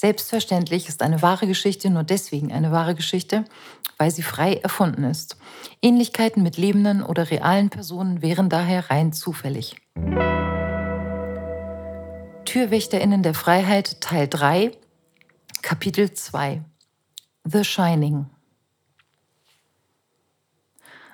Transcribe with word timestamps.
Selbstverständlich 0.00 0.88
ist 0.88 1.02
eine 1.02 1.22
wahre 1.22 1.48
Geschichte 1.48 1.90
nur 1.90 2.04
deswegen 2.04 2.52
eine 2.52 2.70
wahre 2.70 2.94
Geschichte, 2.94 3.44
weil 3.96 4.12
sie 4.12 4.22
frei 4.22 4.54
erfunden 4.54 5.02
ist. 5.02 5.36
Ähnlichkeiten 5.82 6.40
mit 6.44 6.56
lebenden 6.56 7.02
oder 7.02 7.32
realen 7.32 7.68
Personen 7.68 8.22
wären 8.22 8.48
daher 8.48 8.90
rein 8.90 9.12
zufällig. 9.12 9.74
Türwächterinnen 12.44 13.24
der 13.24 13.34
Freiheit 13.34 14.00
Teil 14.00 14.28
3 14.28 14.70
Kapitel 15.62 16.12
2 16.12 16.62
The 17.42 17.64
Shining 17.64 18.26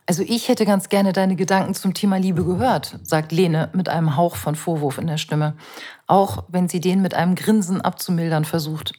also 0.07 0.23
ich 0.23 0.48
hätte 0.48 0.66
ganz 0.66 0.89
gerne 0.89 1.12
deine 1.12 1.34
Gedanken 1.34 1.75
zum 1.75 1.95
Thema 1.95 2.18
Liebe 2.18 2.45
gehört, 2.45 2.98
sagt 3.03 3.32
Lene 3.32 3.71
mit 3.73 3.89
einem 3.89 4.16
Hauch 4.16 4.36
von 4.36 4.54
Vorwurf 4.54 4.98
in 4.98 5.07
der 5.07 5.16
Stimme, 5.16 5.57
auch 6.07 6.45
wenn 6.48 6.68
sie 6.68 6.80
den 6.80 7.00
mit 7.00 7.14
einem 7.14 7.34
Grinsen 7.34 7.80
abzumildern 7.80 8.45
versucht. 8.45 8.93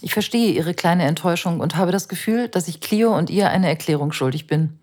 Ich 0.00 0.12
verstehe 0.12 0.52
ihre 0.52 0.74
kleine 0.74 1.04
Enttäuschung 1.04 1.60
und 1.60 1.76
habe 1.76 1.92
das 1.92 2.08
Gefühl, 2.08 2.48
dass 2.48 2.68
ich 2.68 2.80
Clio 2.80 3.16
und 3.16 3.30
ihr 3.30 3.50
eine 3.50 3.68
Erklärung 3.68 4.12
schuldig 4.12 4.46
bin. 4.46 4.78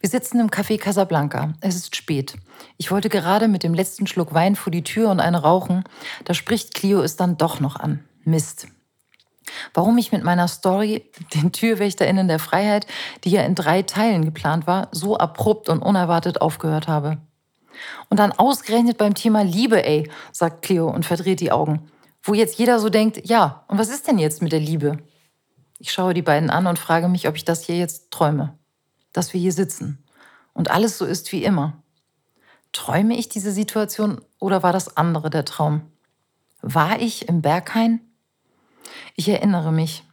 Wir 0.00 0.10
sitzen 0.10 0.40
im 0.40 0.50
Café 0.50 0.78
Casablanca. 0.78 1.54
Es 1.60 1.76
ist 1.76 1.96
spät. 1.96 2.34
Ich 2.76 2.90
wollte 2.90 3.08
gerade 3.08 3.48
mit 3.48 3.62
dem 3.62 3.74
letzten 3.74 4.06
Schluck 4.06 4.34
Wein 4.34 4.56
vor 4.56 4.70
die 4.70 4.84
Tür 4.84 5.10
und 5.10 5.20
eine 5.20 5.42
rauchen. 5.42 5.84
Da 6.24 6.34
spricht 6.34 6.74
Clio 6.74 7.00
es 7.00 7.16
dann 7.16 7.38
doch 7.38 7.60
noch 7.60 7.76
an. 7.76 8.04
Mist. 8.24 8.68
Warum 9.74 9.98
ich 9.98 10.12
mit 10.12 10.24
meiner 10.24 10.48
Story, 10.48 11.10
den 11.34 11.52
TürwächterInnen 11.52 12.28
der 12.28 12.38
Freiheit, 12.38 12.86
die 13.24 13.30
ja 13.30 13.42
in 13.42 13.54
drei 13.54 13.82
Teilen 13.82 14.24
geplant 14.24 14.66
war, 14.66 14.88
so 14.92 15.16
abrupt 15.16 15.68
und 15.68 15.80
unerwartet 15.80 16.40
aufgehört 16.40 16.88
habe. 16.88 17.18
Und 18.08 18.18
dann 18.18 18.32
ausgerechnet 18.32 18.98
beim 18.98 19.14
Thema 19.14 19.42
Liebe, 19.42 19.84
ey, 19.84 20.10
sagt 20.30 20.62
Cleo 20.62 20.88
und 20.88 21.06
verdreht 21.06 21.40
die 21.40 21.52
Augen. 21.52 21.90
Wo 22.22 22.34
jetzt 22.34 22.58
jeder 22.58 22.78
so 22.78 22.88
denkt, 22.88 23.20
ja, 23.28 23.64
und 23.68 23.78
was 23.78 23.88
ist 23.88 24.06
denn 24.06 24.18
jetzt 24.18 24.42
mit 24.42 24.52
der 24.52 24.60
Liebe? 24.60 24.98
Ich 25.78 25.92
schaue 25.92 26.14
die 26.14 26.22
beiden 26.22 26.50
an 26.50 26.66
und 26.66 26.78
frage 26.78 27.08
mich, 27.08 27.26
ob 27.26 27.34
ich 27.34 27.44
das 27.44 27.64
hier 27.64 27.76
jetzt 27.76 28.12
träume. 28.12 28.56
Dass 29.12 29.32
wir 29.32 29.40
hier 29.40 29.52
sitzen. 29.52 30.04
Und 30.52 30.70
alles 30.70 30.98
so 30.98 31.04
ist 31.04 31.32
wie 31.32 31.42
immer. 31.42 31.82
Träume 32.72 33.16
ich 33.16 33.28
diese 33.28 33.52
Situation 33.52 34.20
oder 34.38 34.62
war 34.62 34.72
das 34.72 34.96
andere 34.96 35.28
der 35.28 35.44
Traum? 35.44 35.82
War 36.60 37.00
ich 37.00 37.28
im 37.28 37.42
Berghain? 37.42 38.00
Ich 39.14 39.28
erinnere 39.28 39.72
mich. 39.72 40.04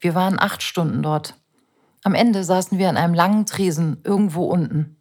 Wir 0.00 0.14
waren 0.14 0.38
acht 0.38 0.62
Stunden 0.62 1.02
dort. 1.02 1.34
Am 2.04 2.14
Ende 2.14 2.44
saßen 2.44 2.78
wir 2.78 2.88
an 2.88 2.96
einem 2.96 3.14
langen 3.14 3.46
Tresen 3.46 4.00
irgendwo 4.04 4.44
unten. 4.44 4.96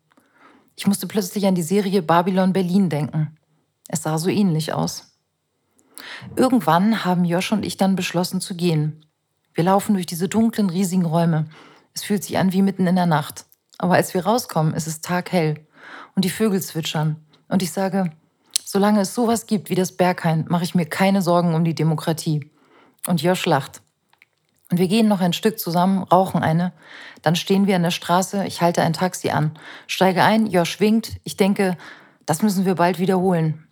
Ich 0.76 0.88
musste 0.88 1.08
plötzlich 1.08 1.46
an 1.46 1.56
die 1.56 1.64
Serie 1.64 2.02
Babylon 2.02 2.54
Berlin 2.54 2.90
denken. 2.90 3.38
Es 3.88 4.04
sah 4.04 4.18
so 4.18 4.30
ähnlich 4.30 4.74
aus. 4.74 5.18
Irgendwann 6.36 7.06
haben 7.06 7.26
Josh 7.26 7.52
und 7.52 7.66
ich 7.66 7.78
dann 7.78 7.96
beschlossen 7.96 8.42
zu 8.42 8.56
gehen. 8.56 9.06
Wir 9.54 9.64
laufen 9.64 9.94
durch 9.94 10.06
diese 10.06 10.30
dunklen, 10.30 10.70
riesigen 10.70 11.06
Räume. 11.06 11.46
Es 11.94 12.04
fühlt 12.04 12.24
sich 12.24 12.38
an 12.38 12.54
wie 12.54 12.62
mitten 12.62 12.86
in 12.86 12.96
der 12.96 13.08
Nacht. 13.08 13.46
Aber 13.78 13.96
als 13.96 14.14
wir 14.14 14.26
rauskommen, 14.26 14.74
ist 14.74 14.88
es 14.88 15.02
taghell 15.02 15.66
und 16.16 16.26
die 16.26 16.30
Vögel 16.30 16.62
zwitschern. 16.62 17.26
Und 17.48 17.64
ich 17.64 17.72
sage, 17.72 18.12
solange 18.64 19.02
es 19.02 19.16
sowas 19.16 19.48
gibt 19.48 19.70
wie 19.70 19.76
das 19.76 19.96
Berghain, 19.96 20.46
mache 20.48 20.64
ich 20.64 20.76
mir 20.76 20.86
keine 20.86 21.22
Sorgen 21.22 21.56
um 21.56 21.64
die 21.64 21.76
Demokratie. 21.76 22.52
Und 23.08 23.22
Josh 23.22 23.46
lacht. 23.46 23.82
Und 24.70 24.80
wir 24.80 24.88
gehen 24.88 25.08
noch 25.08 25.22
ein 25.22 25.34
Stück 25.34 25.60
zusammen, 25.60 26.04
rauchen 26.04 26.44
eine. 26.44 26.74
Dann 27.22 27.36
stehen 27.36 27.68
wir 27.68 27.76
an 27.78 27.84
der 27.84 27.92
Straße, 27.92 28.46
ich 28.46 28.62
halte 28.62 28.82
ein 28.82 28.94
Taxi 28.94 29.30
an, 29.30 29.58
steige 29.88 30.24
ein, 30.24 30.46
Josh 30.48 30.80
winkt. 30.80 31.20
Ich 31.24 31.38
denke, 31.38 31.78
das 32.26 32.42
müssen 32.42 32.66
wir 32.66 32.76
bald 32.76 33.00
wiederholen. 33.00 33.68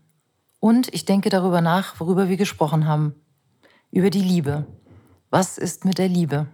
Und 0.59 0.93
ich 0.93 1.05
denke 1.05 1.29
darüber 1.29 1.61
nach, 1.61 1.99
worüber 1.99 2.29
wir 2.29 2.37
gesprochen 2.37 2.87
haben. 2.87 3.13
Über 3.91 4.09
die 4.09 4.21
Liebe. 4.21 4.65
Was 5.29 5.57
ist 5.57 5.83
mit 5.83 5.97
der 5.97 6.07
Liebe? 6.07 6.47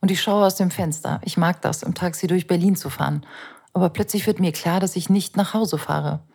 Und 0.00 0.10
ich 0.10 0.22
schaue 0.22 0.46
aus 0.46 0.56
dem 0.56 0.70
Fenster. 0.70 1.20
Ich 1.22 1.36
mag 1.36 1.60
das, 1.60 1.82
im 1.82 1.94
Taxi 1.94 2.26
durch 2.26 2.46
Berlin 2.46 2.76
zu 2.76 2.88
fahren. 2.88 3.26
Aber 3.74 3.90
plötzlich 3.90 4.26
wird 4.26 4.40
mir 4.40 4.52
klar, 4.52 4.80
dass 4.80 4.96
ich 4.96 5.10
nicht 5.10 5.36
nach 5.36 5.52
Hause 5.52 5.78
fahre. 5.78 6.26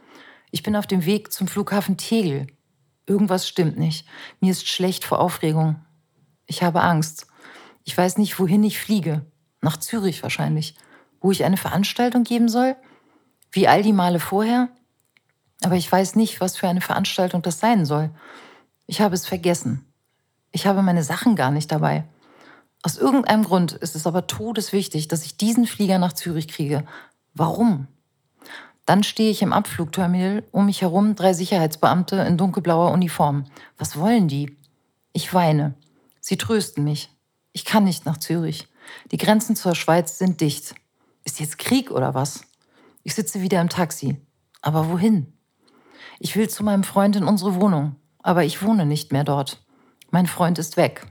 Ich 0.52 0.62
bin 0.62 0.76
auf 0.76 0.88
dem 0.88 1.06
Weg 1.06 1.32
zum 1.32 1.48
Flughafen 1.48 1.98
Tegel. 1.98 2.48
Irgendwas 3.10 3.48
stimmt 3.48 3.80
nicht. 3.80 4.06
Mir 4.40 4.52
ist 4.52 4.68
schlecht 4.68 5.04
vor 5.04 5.20
Aufregung. 5.20 5.78
Ich 6.46 6.62
habe 6.62 6.82
Angst. 6.82 7.26
Ich 7.84 7.98
weiß 7.98 8.20
nicht, 8.20 8.40
wohin 8.40 8.64
ich 8.64 8.80
fliege. 8.80 9.26
Nach 9.62 9.78
Zürich 9.78 10.22
wahrscheinlich. 10.22 10.76
Wo 11.20 11.32
ich 11.32 11.44
eine 11.44 11.58
Veranstaltung 11.58 12.24
geben 12.24 12.50
soll? 12.50 12.76
Wie 13.52 13.68
all 13.68 13.82
die 13.82 13.94
Male 13.94 14.20
vorher? 14.20 14.70
Aber 15.64 15.76
ich 15.76 15.92
weiß 15.92 16.16
nicht, 16.18 16.40
was 16.40 16.56
für 16.56 16.68
eine 16.68 16.82
Veranstaltung 16.82 17.42
das 17.42 17.60
sein 17.60 17.84
soll. 17.84 18.12
Ich 18.86 19.02
habe 19.02 19.16
es 19.16 19.26
vergessen. 19.26 19.92
Ich 20.52 20.68
habe 20.68 20.84
meine 20.84 21.04
Sachen 21.04 21.36
gar 21.36 21.50
nicht 21.50 21.72
dabei. 21.72 22.06
Aus 22.84 22.98
irgendeinem 22.98 23.44
Grund 23.44 23.74
ist 23.74 23.96
es 23.96 24.06
aber 24.06 24.28
todeswichtig, 24.28 25.08
dass 25.08 25.26
ich 25.26 25.36
diesen 25.36 25.66
Flieger 25.66 25.98
nach 25.98 26.14
Zürich 26.14 26.48
kriege. 26.48 26.86
Warum? 27.34 27.88
Dann 28.90 29.04
stehe 29.04 29.30
ich 29.30 29.44
im 29.44 29.54
Abflugterminal, 29.54 30.44
um 30.52 30.66
mich 30.66 30.82
herum 30.82 31.14
drei 31.14 31.34
Sicherheitsbeamte 31.34 32.16
in 32.22 32.38
dunkelblauer 32.38 32.92
Uniform. 32.92 33.44
Was 33.78 34.00
wollen 34.00 34.28
die? 34.28 34.58
Ich 35.14 35.32
weine. 35.32 35.76
Sie 36.22 36.38
trösten 36.38 36.86
mich. 36.86 37.12
Ich 37.52 37.66
kann 37.66 37.84
nicht 37.84 38.08
nach 38.08 38.18
Zürich. 38.18 38.68
Die 39.12 39.18
Grenzen 39.18 39.56
zur 39.56 39.76
Schweiz 39.76 40.18
sind 40.18 40.42
dicht. 40.42 40.74
Ist 41.24 41.40
jetzt 41.40 41.60
Krieg 41.60 41.92
oder 41.92 42.16
was? 42.16 42.42
Ich 43.04 43.14
sitze 43.14 43.44
wieder 43.44 43.62
im 43.62 43.70
Taxi. 43.70 44.20
Aber 44.64 44.90
wohin? 44.90 45.34
Ich 46.18 46.36
will 46.36 46.50
zu 46.50 46.64
meinem 46.64 46.84
Freund 46.84 47.16
in 47.16 47.26
unsere 47.26 47.62
Wohnung, 47.62 47.96
aber 48.24 48.44
ich 48.44 48.64
wohne 48.64 48.88
nicht 48.88 49.12
mehr 49.12 49.24
dort. 49.24 49.64
Mein 50.10 50.26
Freund 50.26 50.58
ist 50.58 50.78
weg. 50.78 51.06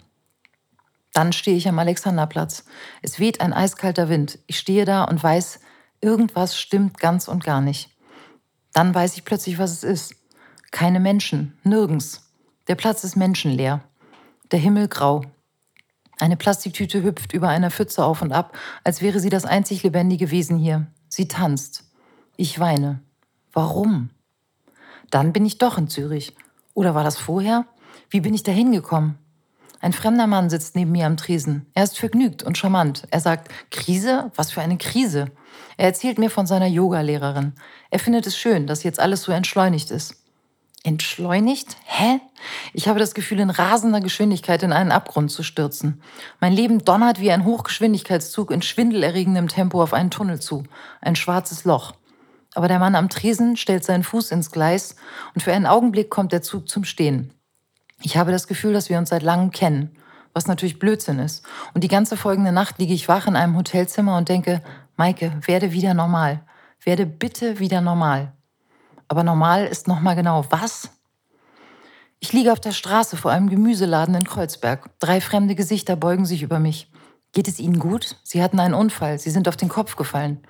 Dann 1.12 1.33
stehe 1.33 1.56
ich 1.56 1.69
am 1.69 1.78
Alexanderplatz. 1.78 2.65
Es 3.03 3.21
weht 3.21 3.41
ein 3.41 3.53
eiskalter 3.53 4.09
Wind. 4.09 4.41
Ich 4.49 4.59
stehe 4.59 4.84
da 4.84 5.05
und 5.05 5.22
weiß, 5.22 5.61
Irgendwas 6.01 6.59
stimmt 6.59 6.99
ganz 6.99 7.29
und 7.29 7.45
gar 7.45 7.61
nicht. 7.61 7.91
Dann 8.73 8.95
weiß 8.95 9.17
ich 9.17 9.25
plötzlich, 9.25 9.59
was 9.59 9.73
es 9.73 9.85
ist. 9.85 10.15
Keine 10.71 11.01
Menschen, 11.01 11.59
nirgends. 11.65 12.31
Der 12.69 12.75
Platz 12.75 13.03
ist 13.05 13.17
menschenleer. 13.17 13.83
Der 14.51 14.59
Himmel 14.59 14.89
grau. 14.89 15.23
Eine 16.21 16.37
Plastiktüte 16.37 17.03
hüpft 17.03 17.33
über 17.33 17.49
einer 17.49 17.71
Pfütze 17.71 18.05
auf 18.05 18.23
und 18.23 18.33
ab, 18.33 18.57
als 18.85 19.03
wäre 19.03 19.21
sie 19.21 19.31
das 19.31 19.45
einzig 19.45 19.83
lebendige 19.83 20.31
Wesen 20.31 20.59
hier. 20.59 20.87
Sie 21.09 21.29
tanzt. 21.29 21.85
Ich 22.37 22.59
weine. 22.61 23.01
Warum? 23.53 24.11
Dann 25.11 25.33
bin 25.33 25.47
ich 25.47 25.59
doch 25.59 25.79
in 25.79 25.89
Zürich. 25.89 26.37
Oder 26.75 26.95
war 26.95 27.05
das 27.05 27.19
vorher? 27.19 27.67
Wie 28.11 28.21
bin 28.21 28.35
ich 28.35 28.43
da 28.43 28.53
hingekommen? 28.53 29.19
Ein 29.81 29.93
fremder 29.93 30.27
Mann 30.27 30.50
sitzt 30.50 30.75
neben 30.75 30.91
mir 30.91 31.06
am 31.06 31.16
Tresen. 31.16 31.66
Er 31.75 31.84
ist 31.84 31.99
vergnügt 31.99 32.43
und 32.43 32.59
charmant. 32.59 33.06
Er 33.11 33.21
sagt, 33.21 33.53
Krise? 33.71 34.33
Was 34.34 34.50
für 34.50 34.61
eine 34.61 34.77
Krise? 34.77 35.27
Er 35.77 35.87
erzählt 35.87 36.19
mir 36.19 36.31
von 36.31 36.47
seiner 36.47 36.66
Yogalehrerin. 36.66 37.53
Er 37.91 37.99
findet 37.99 38.27
es 38.27 38.37
schön, 38.37 38.67
dass 38.67 38.83
jetzt 38.83 38.99
alles 38.99 39.22
so 39.22 39.33
entschleunigt 39.33 39.91
ist. 39.91 40.17
Entschleunigt? 40.83 41.77
Hä? 41.84 42.21
Ich 42.72 42.88
habe 42.88 42.99
das 42.99 43.15
Gefühl, 43.15 43.41
in 43.41 43.50
rasender 43.50 44.00
Geschwindigkeit 44.00 44.62
in 44.62 44.72
einen 44.72 44.93
Abgrund 44.93 45.31
zu 45.31 45.43
stürzen. 45.43 46.03
Mein 46.41 46.53
Leben 46.53 46.84
donnert 46.84 47.21
wie 47.21 47.31
ein 47.31 47.44
Hochgeschwindigkeitszug 47.44 48.50
in 48.50 48.62
schwindelerregendem 48.62 49.49
Tempo 49.49 49.83
auf 49.83 49.93
einen 49.93 50.11
Tunnel 50.11 50.41
zu. 50.41 50.65
Ein 51.00 51.17
schwarzes 51.17 51.65
Loch. 51.65 51.94
Aber 52.55 52.69
der 52.69 52.78
Mann 52.78 52.94
am 52.94 53.09
Tresen 53.09 53.56
stellt 53.56 53.84
seinen 53.84 54.03
Fuß 54.03 54.31
ins 54.31 54.50
Gleis 54.50 54.97
und 55.34 55.43
für 55.43 55.53
einen 55.53 55.67
Augenblick 55.67 56.11
kommt 56.11 56.33
der 56.33 56.43
Zug 56.43 56.69
zum 56.69 56.84
Stehen. 56.84 57.33
Ich 58.03 58.17
habe 58.17 58.31
das 58.33 58.47
Gefühl, 58.47 58.73
dass 58.73 58.89
wir 58.89 58.99
uns 58.99 59.11
seit 59.11 59.23
langem 59.23 59.51
kennen, 59.51 59.91
was 60.33 60.47
natürlich 60.47 60.79
Blödsinn 60.79 61.19
ist. 61.19 61.45
Und 61.75 61.83
die 61.83 61.89
ganze 61.89 62.17
folgende 62.17 62.53
Nacht 62.53 62.79
liege 62.79 62.95
ich 62.95 63.09
wach 63.09 63.27
in 63.27 63.37
einem 63.37 63.57
Hotelzimmer 63.57 64.17
und 64.17 64.29
denke, 64.29 64.63
Maike, 64.97 65.33
werde 65.45 65.73
wieder 65.73 65.95
normal. 65.95 66.43
Werde 66.83 67.07
bitte 67.07 67.59
wieder 67.59 67.81
normal. 67.81 68.33
Aber 69.09 69.25
normal 69.25 69.67
ist 69.67 69.89
nochmal 69.89 70.17
genau 70.17 70.45
was? 70.51 70.91
Ich 72.21 72.33
liege 72.33 72.53
auf 72.53 72.61
der 72.61 72.73
Straße 72.73 73.17
vor 73.17 73.31
einem 73.31 73.49
Gemüseladen 73.49 74.15
in 74.15 74.25
Kreuzberg. 74.25 74.91
Drei 74.99 75.21
fremde 75.21 75.55
Gesichter 75.55 75.97
beugen 75.97 76.27
sich 76.27 76.43
über 76.43 76.59
mich. 76.59 76.91
Geht 77.33 77.49
es 77.49 77.59
Ihnen 77.59 77.79
gut? 77.79 78.17
Sie 78.23 78.43
hatten 78.43 78.61
einen 78.61 78.75
Unfall. 78.75 79.19
Sie 79.19 79.31
sind 79.31 79.49
auf 79.49 79.56
den 79.56 79.69
Kopf 79.69 79.97
gefallen. 79.97 80.41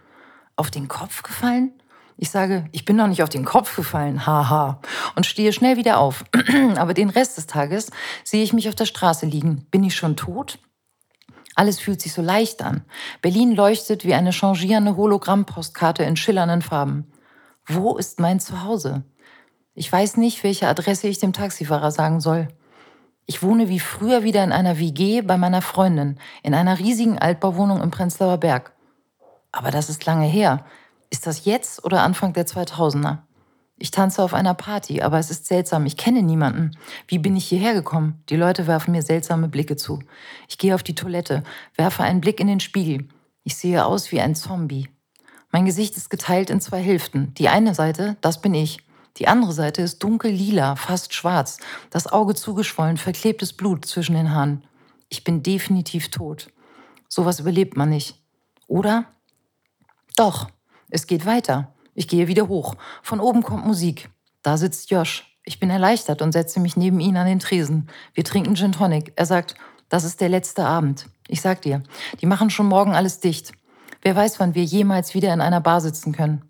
Auf 0.56 0.70
den 0.70 0.88
Kopf 0.88 1.22
gefallen? 1.22 1.72
Ich 2.20 2.30
sage, 2.30 2.64
ich 2.72 2.84
bin 2.84 2.96
noch 2.96 3.06
nicht 3.06 3.22
auf 3.22 3.28
den 3.28 3.44
Kopf 3.44 3.76
gefallen, 3.76 4.26
haha, 4.26 4.80
und 5.14 5.24
stehe 5.24 5.52
schnell 5.52 5.76
wieder 5.76 5.98
auf. 5.98 6.24
Aber 6.76 6.92
den 6.92 7.10
Rest 7.10 7.38
des 7.38 7.46
Tages 7.46 7.92
sehe 8.24 8.42
ich 8.42 8.52
mich 8.52 8.68
auf 8.68 8.74
der 8.74 8.86
Straße 8.86 9.24
liegen. 9.24 9.66
Bin 9.70 9.84
ich 9.84 9.94
schon 9.94 10.16
tot? 10.16 10.58
Alles 11.54 11.78
fühlt 11.78 12.00
sich 12.00 12.12
so 12.12 12.20
leicht 12.20 12.60
an. 12.60 12.82
Berlin 13.22 13.54
leuchtet 13.54 14.04
wie 14.04 14.14
eine 14.14 14.32
changierende 14.32 14.96
Hologrammpostkarte 14.96 16.02
in 16.02 16.16
schillernden 16.16 16.60
Farben. 16.60 17.06
Wo 17.64 17.96
ist 17.96 18.18
mein 18.18 18.40
Zuhause? 18.40 19.04
Ich 19.74 19.90
weiß 19.90 20.16
nicht, 20.16 20.42
welche 20.42 20.66
Adresse 20.66 21.06
ich 21.06 21.20
dem 21.20 21.32
Taxifahrer 21.32 21.92
sagen 21.92 22.20
soll. 22.20 22.48
Ich 23.26 23.44
wohne 23.44 23.68
wie 23.68 23.78
früher 23.78 24.24
wieder 24.24 24.42
in 24.42 24.50
einer 24.50 24.80
WG 24.80 25.20
bei 25.20 25.36
meiner 25.36 25.62
Freundin, 25.62 26.18
in 26.42 26.54
einer 26.54 26.80
riesigen 26.80 27.16
Altbauwohnung 27.16 27.80
im 27.80 27.92
Prenzlauer 27.92 28.38
Berg. 28.38 28.72
Aber 29.52 29.70
das 29.70 29.88
ist 29.88 30.04
lange 30.04 30.26
her. 30.26 30.64
Ist 31.10 31.26
das 31.26 31.44
jetzt 31.44 31.84
oder 31.84 32.02
Anfang 32.02 32.32
der 32.32 32.46
2000er? 32.46 33.18
Ich 33.80 33.92
tanze 33.92 34.22
auf 34.22 34.34
einer 34.34 34.54
Party, 34.54 35.02
aber 35.02 35.18
es 35.18 35.30
ist 35.30 35.46
seltsam. 35.46 35.86
Ich 35.86 35.96
kenne 35.96 36.22
niemanden. 36.22 36.76
Wie 37.06 37.18
bin 37.18 37.36
ich 37.36 37.46
hierher 37.46 37.74
gekommen? 37.74 38.22
Die 38.28 38.36
Leute 38.36 38.66
werfen 38.66 38.90
mir 38.90 39.02
seltsame 39.02 39.48
Blicke 39.48 39.76
zu. 39.76 40.00
Ich 40.48 40.58
gehe 40.58 40.74
auf 40.74 40.82
die 40.82 40.96
Toilette, 40.96 41.44
werfe 41.76 42.02
einen 42.02 42.20
Blick 42.20 42.40
in 42.40 42.48
den 42.48 42.60
Spiegel. 42.60 43.08
Ich 43.44 43.56
sehe 43.56 43.84
aus 43.84 44.10
wie 44.10 44.20
ein 44.20 44.34
Zombie. 44.34 44.88
Mein 45.52 45.64
Gesicht 45.64 45.96
ist 45.96 46.10
geteilt 46.10 46.50
in 46.50 46.60
zwei 46.60 46.82
Hälften. 46.82 47.32
Die 47.34 47.48
eine 47.48 47.74
Seite, 47.74 48.16
das 48.20 48.40
bin 48.40 48.52
ich. 48.52 48.80
Die 49.16 49.28
andere 49.28 49.52
Seite 49.52 49.82
ist 49.82 50.02
dunkel 50.02 50.30
lila, 50.30 50.76
fast 50.76 51.14
schwarz, 51.14 51.58
das 51.90 52.06
Auge 52.06 52.34
zugeschwollen, 52.34 52.96
verklebtes 52.96 53.52
Blut 53.52 53.84
zwischen 53.86 54.14
den 54.14 54.32
Haaren. 54.32 54.64
Ich 55.08 55.24
bin 55.24 55.42
definitiv 55.42 56.10
tot. 56.10 56.50
Sowas 57.08 57.40
überlebt 57.40 57.76
man 57.76 57.88
nicht. 57.88 58.16
Oder? 58.66 59.06
Doch, 60.16 60.48
es 60.90 61.06
geht 61.06 61.26
weiter. 61.26 61.74
Ich 61.94 62.08
gehe 62.08 62.28
wieder 62.28 62.48
hoch. 62.48 62.74
Von 63.02 63.20
oben 63.20 63.42
kommt 63.42 63.66
Musik. 63.66 64.10
Da 64.42 64.56
sitzt 64.56 64.90
Josh. 64.90 65.36
Ich 65.44 65.58
bin 65.60 65.70
erleichtert 65.70 66.22
und 66.22 66.32
setze 66.32 66.60
mich 66.60 66.76
neben 66.76 67.00
ihn 67.00 67.16
an 67.16 67.26
den 67.26 67.38
Tresen. 67.38 67.88
Wir 68.14 68.24
trinken 68.24 68.54
Gin 68.54 68.72
Tonic. 68.72 69.12
Er 69.16 69.26
sagt, 69.26 69.54
das 69.88 70.04
ist 70.04 70.20
der 70.20 70.28
letzte 70.28 70.64
Abend. 70.64 71.06
Ich 71.26 71.40
sag 71.40 71.62
dir, 71.62 71.82
die 72.20 72.26
machen 72.26 72.50
schon 72.50 72.66
morgen 72.66 72.94
alles 72.94 73.20
dicht. 73.20 73.52
Wer 74.02 74.14
weiß, 74.14 74.38
wann 74.40 74.54
wir 74.54 74.64
jemals 74.64 75.14
wieder 75.14 75.32
in 75.32 75.40
einer 75.40 75.60
Bar 75.60 75.80
sitzen 75.80 76.12
können. 76.12 76.42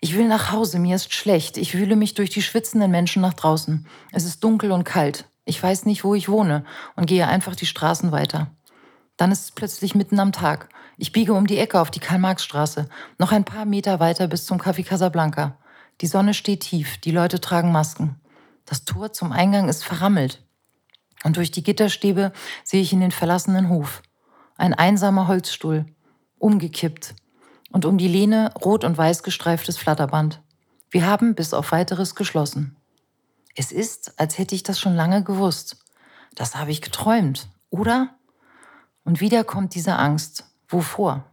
Ich 0.00 0.16
will 0.16 0.26
nach 0.26 0.50
Hause, 0.50 0.78
mir 0.78 0.96
ist 0.96 1.12
schlecht. 1.12 1.56
Ich 1.56 1.74
wühle 1.74 1.94
mich 1.94 2.14
durch 2.14 2.30
die 2.30 2.42
schwitzenden 2.42 2.90
Menschen 2.90 3.22
nach 3.22 3.34
draußen. 3.34 3.86
Es 4.10 4.24
ist 4.24 4.42
dunkel 4.42 4.72
und 4.72 4.84
kalt. 4.84 5.26
Ich 5.44 5.62
weiß 5.62 5.86
nicht, 5.86 6.02
wo 6.02 6.14
ich 6.14 6.28
wohne 6.28 6.64
und 6.96 7.06
gehe 7.06 7.28
einfach 7.28 7.54
die 7.54 7.66
Straßen 7.66 8.10
weiter. 8.10 8.50
Dann 9.16 9.32
ist 9.32 9.44
es 9.44 9.50
plötzlich 9.52 9.94
mitten 9.94 10.18
am 10.18 10.32
Tag. 10.32 10.68
Ich 10.96 11.12
biege 11.12 11.34
um 11.34 11.46
die 11.46 11.58
Ecke 11.58 11.80
auf 11.80 11.90
die 11.90 12.00
Karl-Marx-Straße, 12.00 12.88
noch 13.18 13.32
ein 13.32 13.44
paar 13.44 13.64
Meter 13.64 14.00
weiter 14.00 14.28
bis 14.28 14.46
zum 14.46 14.58
Café 14.58 14.84
Casablanca. 14.84 15.58
Die 16.00 16.06
Sonne 16.06 16.34
steht 16.34 16.60
tief, 16.60 16.98
die 16.98 17.10
Leute 17.10 17.40
tragen 17.40 17.72
Masken. 17.72 18.20
Das 18.64 18.84
Tor 18.84 19.12
zum 19.12 19.32
Eingang 19.32 19.68
ist 19.68 19.84
verrammelt. 19.84 20.42
Und 21.24 21.36
durch 21.36 21.50
die 21.50 21.62
Gitterstäbe 21.62 22.32
sehe 22.64 22.82
ich 22.82 22.92
in 22.92 23.00
den 23.00 23.10
verlassenen 23.10 23.68
Hof. 23.68 24.02
Ein 24.56 24.74
einsamer 24.74 25.28
Holzstuhl, 25.28 25.86
umgekippt. 26.38 27.14
Und 27.70 27.84
um 27.84 27.98
die 27.98 28.08
Lehne 28.08 28.52
rot 28.64 28.84
und 28.84 28.98
weiß 28.98 29.22
gestreiftes 29.22 29.78
Flatterband. 29.78 30.42
Wir 30.90 31.06
haben 31.06 31.34
bis 31.34 31.54
auf 31.54 31.72
weiteres 31.72 32.14
geschlossen. 32.14 32.76
Es 33.54 33.72
ist, 33.72 34.18
als 34.18 34.38
hätte 34.38 34.54
ich 34.54 34.62
das 34.62 34.78
schon 34.78 34.94
lange 34.94 35.24
gewusst. 35.24 35.78
Das 36.34 36.56
habe 36.56 36.70
ich 36.70 36.82
geträumt, 36.82 37.48
oder? 37.70 38.14
Und 39.04 39.20
wieder 39.20 39.44
kommt 39.44 39.74
diese 39.74 39.96
Angst. 39.96 40.44
Wovor? 40.68 41.24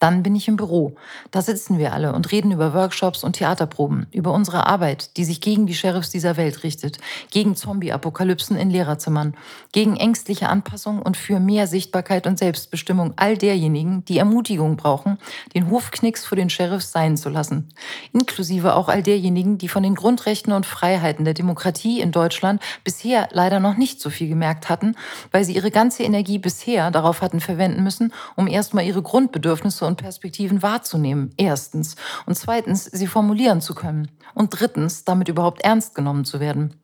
Dann 0.00 0.22
bin 0.22 0.34
ich 0.34 0.48
im 0.48 0.56
Büro. 0.56 0.96
Da 1.30 1.42
sitzen 1.42 1.78
wir 1.78 1.92
alle 1.92 2.14
und 2.14 2.32
reden 2.32 2.52
über 2.52 2.72
Workshops 2.72 3.22
und 3.22 3.34
Theaterproben, 3.34 4.06
über 4.12 4.32
unsere 4.32 4.66
Arbeit, 4.66 5.18
die 5.18 5.26
sich 5.26 5.42
gegen 5.42 5.66
die 5.66 5.74
Sheriffs 5.74 6.08
dieser 6.08 6.38
Welt 6.38 6.64
richtet, 6.64 6.96
gegen 7.30 7.54
Zombie-Apokalypsen 7.54 8.56
in 8.56 8.70
Lehrerzimmern, 8.70 9.34
gegen 9.72 9.98
ängstliche 9.98 10.48
Anpassung 10.48 11.02
und 11.02 11.18
für 11.18 11.38
mehr 11.38 11.66
Sichtbarkeit 11.66 12.26
und 12.26 12.38
Selbstbestimmung 12.38 13.12
all 13.16 13.36
derjenigen, 13.36 14.02
die 14.06 14.16
Ermutigung 14.16 14.78
brauchen, 14.78 15.18
den 15.54 15.70
Hofknicks 15.70 16.24
vor 16.24 16.36
den 16.36 16.48
Sheriffs 16.48 16.92
sein 16.92 17.18
zu 17.18 17.28
lassen. 17.28 17.68
Inklusive 18.14 18.76
auch 18.76 18.88
all 18.88 19.02
derjenigen, 19.02 19.58
die 19.58 19.68
von 19.68 19.82
den 19.82 19.96
Grundrechten 19.96 20.54
und 20.54 20.64
Freiheiten 20.64 21.26
der 21.26 21.34
Demokratie 21.34 22.00
in 22.00 22.10
Deutschland 22.10 22.62
bisher 22.84 23.28
leider 23.32 23.60
noch 23.60 23.76
nicht 23.76 24.00
so 24.00 24.08
viel 24.08 24.28
gemerkt 24.28 24.70
hatten, 24.70 24.94
weil 25.30 25.44
sie 25.44 25.54
ihre 25.54 25.70
ganze 25.70 26.04
Energie 26.04 26.38
bisher 26.38 26.90
darauf 26.90 27.20
hatten 27.20 27.40
verwenden 27.40 27.82
müssen, 27.82 28.14
um 28.34 28.46
erstmal 28.46 28.86
ihre 28.86 29.02
Grundbedürfnisse 29.02 29.89
und 29.90 29.96
Perspektiven 29.96 30.62
wahrzunehmen, 30.62 31.34
erstens. 31.36 31.96
Und 32.24 32.36
zweitens, 32.36 32.84
sie 32.84 33.06
formulieren 33.06 33.60
zu 33.60 33.74
können. 33.74 34.10
Und 34.34 34.50
drittens, 34.50 35.04
damit 35.04 35.28
überhaupt 35.28 35.62
ernst 35.62 35.94
genommen 35.94 36.24
zu 36.24 36.40
werden. 36.40 36.74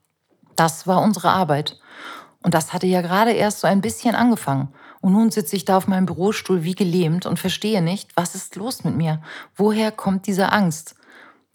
Das 0.56 0.86
war 0.86 1.00
unsere 1.00 1.30
Arbeit. 1.30 1.78
Und 2.42 2.54
das 2.54 2.72
hatte 2.72 2.86
ja 2.86 3.00
gerade 3.00 3.32
erst 3.32 3.60
so 3.60 3.66
ein 3.66 3.80
bisschen 3.80 4.14
angefangen. 4.14 4.68
Und 5.00 5.12
nun 5.12 5.30
sitze 5.30 5.56
ich 5.56 5.64
da 5.64 5.76
auf 5.76 5.86
meinem 5.86 6.06
Bürostuhl 6.06 6.64
wie 6.64 6.74
gelähmt 6.74 7.26
und 7.26 7.38
verstehe 7.38 7.80
nicht, 7.80 8.16
was 8.16 8.34
ist 8.34 8.56
los 8.56 8.84
mit 8.84 8.96
mir? 8.96 9.22
Woher 9.54 9.92
kommt 9.92 10.26
diese 10.26 10.52
Angst? 10.52 10.96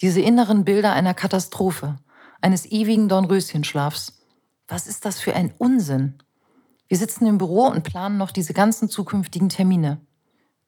Diese 0.01 0.21
inneren 0.21 0.63
Bilder 0.63 0.93
einer 0.93 1.13
Katastrophe, 1.13 1.97
eines 2.41 2.65
ewigen 2.65 3.09
Dornröschenschlafs. 3.09 4.21
Was 4.67 4.87
ist 4.87 5.05
das 5.05 5.19
für 5.19 5.35
ein 5.35 5.53
Unsinn? 5.57 6.15
Wir 6.87 6.97
sitzen 6.97 7.25
im 7.25 7.37
Büro 7.37 7.67
und 7.67 7.83
planen 7.83 8.17
noch 8.17 8.31
diese 8.31 8.53
ganzen 8.53 8.89
zukünftigen 8.89 9.49
Termine 9.49 9.99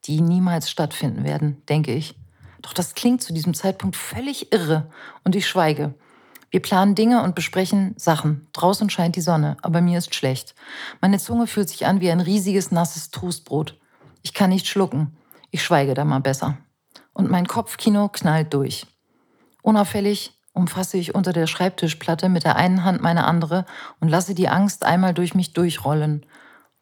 die 0.05 0.21
niemals 0.21 0.69
stattfinden 0.69 1.23
werden, 1.23 1.61
denke 1.67 1.93
ich. 1.93 2.15
Doch 2.61 2.73
das 2.73 2.95
klingt 2.95 3.21
zu 3.21 3.33
diesem 3.33 3.53
Zeitpunkt 3.53 3.95
völlig 3.95 4.51
irre 4.51 4.91
und 5.23 5.35
ich 5.35 5.47
schweige. 5.47 5.93
Wir 6.49 6.61
planen 6.61 6.95
Dinge 6.95 7.23
und 7.23 7.35
besprechen 7.35 7.95
Sachen. 7.97 8.47
Draußen 8.53 8.89
scheint 8.89 9.15
die 9.15 9.21
Sonne, 9.21 9.57
aber 9.63 9.81
mir 9.81 9.97
ist 9.97 10.13
schlecht. 10.13 10.53
Meine 11.01 11.17
Zunge 11.17 11.47
fühlt 11.47 11.67
sich 11.67 11.85
an 11.87 11.99
wie 11.99 12.11
ein 12.11 12.19
riesiges, 12.19 12.71
nasses 12.71 13.09
Toastbrot. 13.09 13.79
Ich 14.21 14.33
kann 14.33 14.51
nicht 14.51 14.67
schlucken. 14.67 15.17
Ich 15.49 15.63
schweige 15.63 15.93
da 15.93 16.05
mal 16.05 16.19
besser. 16.19 16.57
Und 17.11 17.29
mein 17.29 17.47
Kopfkino 17.47 18.07
knallt 18.09 18.53
durch. 18.53 18.85
Unauffällig 19.63 20.39
umfasse 20.53 20.97
ich 20.97 21.15
unter 21.15 21.33
der 21.33 21.47
Schreibtischplatte 21.47 22.29
mit 22.29 22.43
der 22.43 22.55
einen 22.55 22.83
Hand 22.83 23.01
meine 23.01 23.25
andere 23.25 23.65
und 23.99 24.09
lasse 24.09 24.35
die 24.35 24.47
Angst 24.47 24.85
einmal 24.85 25.13
durch 25.13 25.33
mich 25.33 25.53
durchrollen. 25.53 26.25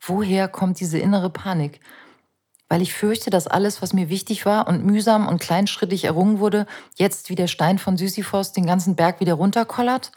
Woher 0.02 0.48
kommt 0.48 0.80
diese 0.80 0.98
innere 1.00 1.30
Panik? 1.30 1.80
Weil 2.72 2.82
ich 2.82 2.94
fürchte, 2.94 3.30
dass 3.30 3.48
alles, 3.48 3.82
was 3.82 3.92
mir 3.92 4.08
wichtig 4.08 4.46
war 4.46 4.66
und 4.70 4.86
mühsam 4.86 5.28
und 5.28 5.42
kleinschrittig 5.42 6.06
errungen 6.06 6.40
wurde, 6.40 6.66
jetzt 6.96 7.30
wie 7.30 7.36
der 7.36 7.48
Stein 7.48 7.80
von 7.80 7.98
Sisyphos 7.98 8.54
den 8.54 8.66
ganzen 8.66 8.96
Berg 8.96 9.20
wieder 9.20 9.34
runterkollert? 9.34 10.14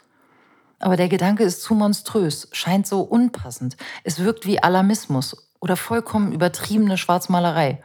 Aber 0.79 0.95
der 0.95 1.09
Gedanke 1.09 1.43
ist 1.43 1.63
zu 1.63 1.75
monströs, 1.75 2.47
scheint 2.53 2.87
so 2.87 3.01
unpassend. 3.01 3.75
Es 4.05 4.19
wirkt 4.19 4.45
wie 4.45 4.63
Alarmismus 4.63 5.51
oder 5.59 5.75
vollkommen 5.75 6.31
übertriebene 6.31 6.97
Schwarzmalerei. 6.97 7.83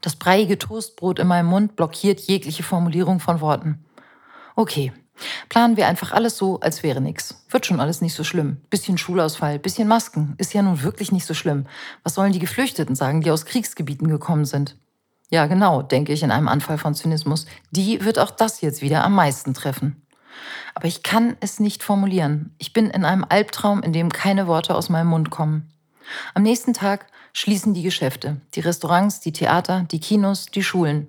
Das 0.00 0.16
breiige 0.16 0.56
Toastbrot 0.56 1.18
in 1.18 1.26
meinem 1.26 1.48
Mund 1.50 1.76
blockiert 1.76 2.20
jegliche 2.20 2.62
Formulierung 2.62 3.20
von 3.20 3.42
Worten. 3.42 3.84
Okay, 4.56 4.94
Planen 5.48 5.76
wir 5.76 5.86
einfach 5.86 6.12
alles 6.12 6.36
so, 6.36 6.60
als 6.60 6.82
wäre 6.82 7.00
nichts. 7.00 7.44
Wird 7.50 7.66
schon 7.66 7.80
alles 7.80 8.00
nicht 8.00 8.14
so 8.14 8.24
schlimm. 8.24 8.58
Bisschen 8.70 8.98
Schulausfall, 8.98 9.58
bisschen 9.58 9.88
Masken, 9.88 10.34
ist 10.38 10.54
ja 10.54 10.62
nun 10.62 10.82
wirklich 10.82 11.12
nicht 11.12 11.26
so 11.26 11.34
schlimm. 11.34 11.66
Was 12.02 12.14
sollen 12.14 12.32
die 12.32 12.38
Geflüchteten 12.38 12.94
sagen, 12.94 13.20
die 13.20 13.30
aus 13.30 13.44
Kriegsgebieten 13.44 14.08
gekommen 14.08 14.44
sind? 14.44 14.76
Ja, 15.30 15.46
genau, 15.46 15.82
denke 15.82 16.12
ich 16.12 16.22
in 16.22 16.30
einem 16.30 16.48
Anfall 16.48 16.78
von 16.78 16.94
Zynismus. 16.94 17.46
Die 17.70 18.04
wird 18.04 18.18
auch 18.18 18.30
das 18.30 18.60
jetzt 18.60 18.80
wieder 18.80 19.04
am 19.04 19.14
meisten 19.14 19.52
treffen. 19.54 20.02
Aber 20.74 20.86
ich 20.86 21.02
kann 21.02 21.36
es 21.40 21.60
nicht 21.60 21.82
formulieren. 21.82 22.54
Ich 22.58 22.72
bin 22.72 22.88
in 22.88 23.04
einem 23.04 23.26
Albtraum, 23.28 23.82
in 23.82 23.92
dem 23.92 24.10
keine 24.10 24.46
Worte 24.46 24.74
aus 24.74 24.88
meinem 24.88 25.08
Mund 25.08 25.30
kommen. 25.30 25.70
Am 26.34 26.42
nächsten 26.42 26.72
Tag 26.72 27.06
schließen 27.32 27.74
die 27.74 27.82
Geschäfte, 27.82 28.40
die 28.54 28.60
Restaurants, 28.60 29.20
die 29.20 29.32
Theater, 29.32 29.84
die 29.90 30.00
Kinos, 30.00 30.46
die 30.46 30.62
Schulen. 30.62 31.08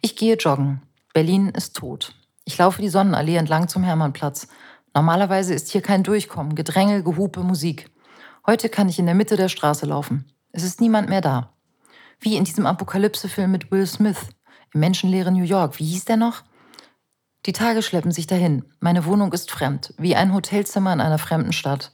Ich 0.00 0.16
gehe 0.16 0.36
joggen. 0.36 0.82
Berlin 1.12 1.48
ist 1.48 1.74
tot. 1.74 2.14
Ich 2.46 2.58
laufe 2.58 2.82
die 2.82 2.90
Sonnenallee 2.90 3.36
entlang 3.36 3.68
zum 3.68 3.84
Hermannplatz. 3.84 4.48
Normalerweise 4.94 5.54
ist 5.54 5.70
hier 5.70 5.80
kein 5.80 6.02
Durchkommen, 6.02 6.54
Gedränge, 6.54 7.02
Gehupe, 7.02 7.40
Musik. 7.42 7.90
Heute 8.46 8.68
kann 8.68 8.88
ich 8.88 8.98
in 8.98 9.06
der 9.06 9.14
Mitte 9.14 9.36
der 9.36 9.48
Straße 9.48 9.86
laufen. 9.86 10.30
Es 10.52 10.62
ist 10.62 10.80
niemand 10.80 11.08
mehr 11.08 11.22
da. 11.22 11.54
Wie 12.20 12.36
in 12.36 12.44
diesem 12.44 12.66
Apokalypse-Film 12.66 13.50
mit 13.50 13.70
Will 13.70 13.86
Smith 13.86 14.28
im 14.72 14.80
menschenleeren 14.80 15.34
New 15.34 15.44
York. 15.44 15.78
Wie 15.78 15.86
hieß 15.86 16.04
der 16.04 16.18
noch? 16.18 16.42
Die 17.46 17.52
Tage 17.52 17.82
schleppen 17.82 18.12
sich 18.12 18.26
dahin. 18.26 18.64
Meine 18.80 19.06
Wohnung 19.06 19.32
ist 19.32 19.50
fremd, 19.50 19.94
wie 19.96 20.14
ein 20.14 20.34
Hotelzimmer 20.34 20.92
in 20.92 21.00
einer 21.00 21.18
fremden 21.18 21.52
Stadt. 21.52 21.92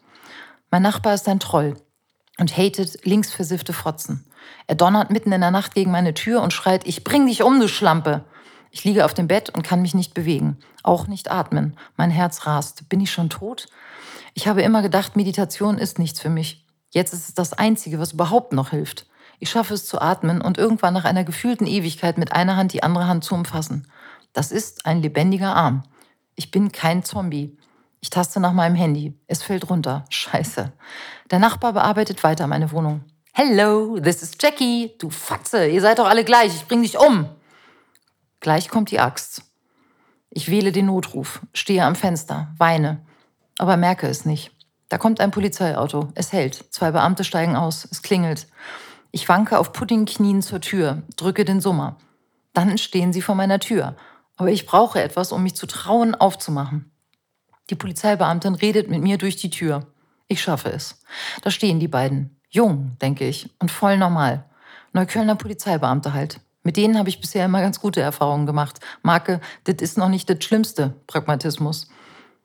Mein 0.71 0.83
Nachbar 0.83 1.15
ist 1.15 1.29
ein 1.29 1.41
Troll 1.41 1.77
und 2.39 2.57
hatet 2.57 3.05
linksversiffte 3.05 3.73
Fotzen. 3.73 4.27
Er 4.67 4.75
donnert 4.75 5.11
mitten 5.11 5.33
in 5.33 5.41
der 5.41 5.51
Nacht 5.51 5.75
gegen 5.75 5.91
meine 5.91 6.15
Tür 6.15 6.43
und 6.43 6.53
schreit, 6.53 6.87
ich 6.87 7.05
bring 7.05 7.27
dich 7.27 7.43
um, 7.43 7.61
du 7.61 7.69
Schlampe. 7.69 8.25
Ich 8.71 8.85
liege 8.85 9.05
auf 9.05 9.15
dem 9.15 9.27
Bett 9.27 9.51
und 9.51 9.63
kann 9.63 9.83
mich 9.83 9.95
nicht 9.95 10.15
bewegen, 10.15 10.59
auch 10.83 11.07
nicht 11.07 11.31
atmen. 11.31 11.77
Mein 11.97 12.11
Herz 12.11 12.47
rast. 12.47 12.89
Bin 12.89 13.01
ich 13.01 13.11
schon 13.11 13.31
tot? 13.31 13.67
Ich 14.35 14.47
habe 14.47 14.63
immer 14.63 14.83
gedacht, 14.83 15.17
Meditation 15.17 15.77
ist 15.79 15.99
nichts 15.99 16.21
für 16.21 16.31
mich. 16.31 16.65
Jetzt 16.91 17.13
ist 17.13 17.29
es 17.29 17.35
das 17.35 17.53
Einzige, 17.53 17.99
was 17.99 18.13
überhaupt 18.13 18.53
noch 18.53 18.71
hilft. 18.71 19.07
Ich 19.41 19.51
schaffe 19.51 19.75
es 19.75 19.87
zu 19.87 20.01
atmen 20.01 20.41
und 20.41 20.59
irgendwann 20.59 20.95
nach 20.95 21.05
einer 21.05 21.25
gefühlten 21.25 21.67
Ewigkeit 21.67 22.19
mit 22.19 22.33
einer 22.33 22.57
Hand 22.57 22.73
die 22.73 22.83
andere 22.83 23.07
Hand 23.07 23.25
zu 23.25 23.35
umfassen. 23.35 23.87
Das 24.33 24.53
ist 24.53 24.87
ein 24.87 25.03
lebendiger 25.03 25.57
Arm. 25.57 25.83
Ich 26.37 26.51
bin 26.51 26.71
kein 26.71 27.03
Zombie. 27.03 27.57
Ich 28.01 28.11
taste 28.11 28.39
nach 28.39 28.53
meinem 28.53 28.77
Handy. 28.77 29.19
Es 29.27 29.43
fällt 29.43 29.69
runter. 29.69 30.05
Scheiße. 30.11 30.73
Der 31.31 31.39
Nachbar 31.39 31.73
bearbeitet 31.73 32.23
weiter 32.23 32.47
meine 32.47 32.71
Wohnung. 32.71 33.03
Hello, 33.33 33.99
this 33.99 34.23
is 34.23 34.33
Jackie. 34.41 34.93
Du 34.99 35.11
Fatze, 35.11 35.67
ihr 35.67 35.81
seid 35.81 35.99
doch 35.99 36.07
alle 36.07 36.25
gleich. 36.25 36.55
Ich 36.55 36.67
bring 36.67 36.83
dich 36.83 36.99
um. 36.99 37.29
Gleich 38.41 38.69
kommt 38.69 38.91
die 38.91 39.01
Axt. 39.01 39.43
Ich 40.31 40.51
wähle 40.51 40.73
den 40.73 40.87
Notruf, 40.87 41.41
stehe 41.53 41.85
am 41.85 41.95
Fenster, 41.95 42.55
weine, 42.57 43.01
aber 43.59 43.77
merke 43.77 44.07
es 44.07 44.25
nicht. 44.25 44.53
Da 44.91 44.99
kommt 44.99 45.21
ein 45.21 45.31
Polizeiauto. 45.31 46.09
Es 46.17 46.33
hält. 46.33 46.65
Zwei 46.71 46.91
Beamte 46.91 47.23
steigen 47.23 47.55
aus. 47.55 47.87
Es 47.91 48.03
klingelt. 48.03 48.49
Ich 49.13 49.29
wanke 49.29 49.59
auf 49.59 49.73
Puddingknien 49.73 50.43
zur 50.43 50.61
Tür, 50.61 51.03
drücke 51.17 51.45
den 51.45 51.61
Summer. 51.61 51.97
Dann 52.53 52.77
stehen 52.77 53.13
sie 53.13 53.23
vor 53.23 53.37
meiner 53.37 53.61
Tür. 53.61 53.97
Aber 54.37 54.51
ich 54.51 54.67
brauche 54.67 55.01
etwas, 55.01 55.31
um 55.31 55.45
mich 55.45 55.55
zu 55.55 55.67
trauen, 55.67 56.17
aufzumachen. 56.17 56.91
Die 57.71 57.77
Polizeibeamtin 57.77 58.57
redet 58.57 58.91
mit 58.91 59.01
mir 59.01 59.17
durch 59.17 59.37
die 59.37 59.51
Tür. 59.51 59.87
Ich 60.27 60.43
schaffe 60.43 60.71
es. 60.71 61.03
Da 61.43 61.53
stehen 61.53 61.79
die 61.79 61.89
beiden. 61.89 62.41
Jung, 62.49 62.97
denke 63.01 63.29
ich, 63.29 63.49
und 63.61 63.71
voll 63.71 63.97
normal. 63.97 64.45
Neuköllner 64.93 65.37
Polizeibeamte 65.37 66.13
halt. 66.13 66.41
Mit 66.71 66.77
denen 66.77 66.97
habe 66.97 67.09
ich 67.09 67.21
bisher 67.21 67.47
immer 67.47 67.63
ganz 67.63 67.81
gute 67.81 68.01
Erfahrungen 68.01 68.47
gemacht. 68.47 68.79
Marke, 69.03 69.41
das 69.65 69.79
ist 69.81 69.99
noch 69.99 70.09
nicht 70.09 70.31
das 70.31 70.45
Schlimmste, 70.45 70.95
Pragmatismus. 71.09 71.89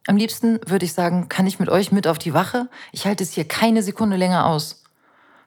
Am 0.07 0.17
liebsten 0.17 0.59
würde 0.65 0.85
ich 0.85 0.93
sagen, 0.93 1.29
kann 1.29 1.45
ich 1.45 1.59
mit 1.59 1.69
euch 1.69 1.91
mit 1.91 2.07
auf 2.07 2.17
die 2.17 2.33
Wache? 2.33 2.67
Ich 2.91 3.05
halte 3.05 3.23
es 3.23 3.33
hier 3.33 3.47
keine 3.47 3.83
Sekunde 3.83 4.17
länger 4.17 4.47
aus. 4.47 4.83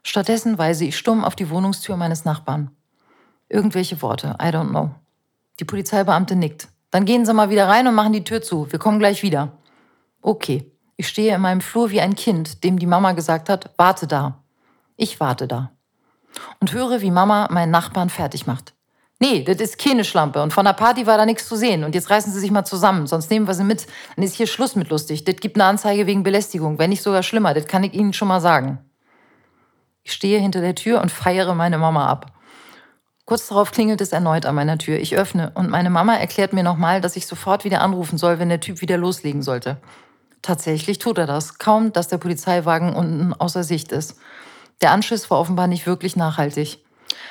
Stattdessen 0.04 0.58
weise 0.58 0.84
ich 0.84 0.96
stumm 0.96 1.24
auf 1.24 1.34
die 1.34 1.50
Wohnungstür 1.50 1.96
meines 1.96 2.24
Nachbarn. 2.24 2.70
Irgendwelche 3.48 4.00
Worte, 4.00 4.36
I 4.40 4.46
don't 4.50 4.68
know. 4.68 4.94
Die 5.58 5.64
Polizeibeamte 5.64 6.36
nickt. 6.36 6.68
Dann 6.92 7.04
gehen 7.04 7.26
Sie 7.26 7.34
mal 7.34 7.50
wieder 7.50 7.66
rein 7.66 7.88
und 7.88 7.96
machen 7.96 8.12
die 8.12 8.22
Tür 8.22 8.42
zu. 8.42 8.70
Wir 8.70 8.78
kommen 8.78 9.00
gleich 9.00 9.24
wieder. 9.24 9.58
Okay. 10.22 10.70
Ich 10.96 11.08
stehe 11.08 11.34
in 11.34 11.40
meinem 11.40 11.62
Flur 11.62 11.90
wie 11.90 12.00
ein 12.00 12.14
Kind, 12.14 12.62
dem 12.62 12.78
die 12.78 12.86
Mama 12.86 13.10
gesagt 13.10 13.48
hat, 13.48 13.72
warte 13.76 14.06
da. 14.06 14.44
Ich 14.96 15.18
warte 15.18 15.48
da. 15.48 15.72
Und 16.60 16.72
höre, 16.72 17.00
wie 17.00 17.10
Mama 17.10 17.48
meinen 17.50 17.70
Nachbarn 17.70 18.10
fertig 18.10 18.46
macht. 18.46 18.74
Nee, 19.20 19.42
das 19.42 19.56
ist 19.56 19.78
keine 19.78 20.04
Schlampe 20.04 20.40
und 20.42 20.52
von 20.52 20.64
der 20.64 20.74
Party 20.74 21.06
war 21.06 21.18
da 21.18 21.26
nichts 21.26 21.48
zu 21.48 21.56
sehen 21.56 21.82
und 21.82 21.96
jetzt 21.96 22.08
reißen 22.08 22.32
Sie 22.32 22.38
sich 22.38 22.52
mal 22.52 22.64
zusammen, 22.64 23.08
sonst 23.08 23.30
nehmen 23.30 23.48
wir 23.48 23.54
sie 23.54 23.64
mit. 23.64 23.86
Dann 24.14 24.24
ist 24.24 24.36
hier 24.36 24.46
Schluss 24.46 24.76
mit 24.76 24.90
lustig. 24.90 25.24
Das 25.24 25.36
gibt 25.36 25.56
eine 25.56 25.64
Anzeige 25.64 26.06
wegen 26.06 26.22
Belästigung, 26.22 26.78
wenn 26.78 26.90
nicht 26.90 27.02
sogar 27.02 27.24
schlimmer, 27.24 27.52
das 27.52 27.66
kann 27.66 27.82
ich 27.82 27.94
Ihnen 27.94 28.12
schon 28.12 28.28
mal 28.28 28.40
sagen. 28.40 28.78
Ich 30.04 30.12
stehe 30.12 30.38
hinter 30.38 30.60
der 30.60 30.76
Tür 30.76 31.00
und 31.00 31.10
feiere 31.10 31.54
meine 31.54 31.78
Mama 31.78 32.06
ab. 32.06 32.32
Kurz 33.24 33.48
darauf 33.48 33.72
klingelt 33.72 34.00
es 34.00 34.12
erneut 34.12 34.46
an 34.46 34.54
meiner 34.54 34.78
Tür. 34.78 34.98
Ich 35.00 35.16
öffne 35.16 35.50
und 35.54 35.68
meine 35.68 35.90
Mama 35.90 36.14
erklärt 36.14 36.52
mir 36.52 36.62
nochmal, 36.62 37.00
dass 37.00 37.16
ich 37.16 37.26
sofort 37.26 37.64
wieder 37.64 37.82
anrufen 37.82 38.18
soll, 38.18 38.38
wenn 38.38 38.48
der 38.48 38.60
Typ 38.60 38.80
wieder 38.80 38.96
loslegen 38.96 39.42
sollte. 39.42 39.78
Tatsächlich 40.42 40.98
tut 40.98 41.18
er 41.18 41.26
das, 41.26 41.58
kaum 41.58 41.92
dass 41.92 42.08
der 42.08 42.16
Polizeiwagen 42.18 42.94
unten 42.94 43.34
außer 43.34 43.64
Sicht 43.64 43.92
ist. 43.92 44.16
Der 44.80 44.92
Anschiss 44.92 45.30
war 45.30 45.40
offenbar 45.40 45.66
nicht 45.66 45.86
wirklich 45.86 46.16
nachhaltig. 46.16 46.78